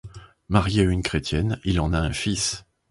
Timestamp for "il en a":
1.63-1.99